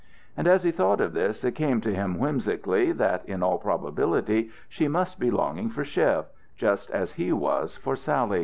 And 0.35 0.47
as 0.47 0.63
he 0.63 0.71
thought 0.71 0.99
of 0.99 1.13
this, 1.13 1.43
it 1.43 1.51
came 1.51 1.79
to 1.81 1.93
him 1.93 2.17
whimsically 2.17 2.91
that 2.91 3.23
in 3.25 3.43
all 3.43 3.59
probability 3.59 4.49
she 4.67 4.87
must 4.87 5.19
be 5.19 5.29
longing 5.29 5.69
for 5.69 5.85
Chev, 5.85 6.25
just 6.57 6.89
as 6.89 7.11
he 7.13 7.31
was 7.31 7.75
for 7.75 7.95
Sally. 7.95 8.39